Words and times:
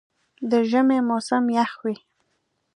د 0.49 0.53
ژمي 0.69 0.99
موسم 1.09 1.45
یخ 1.57 1.71
وي. 1.83 1.95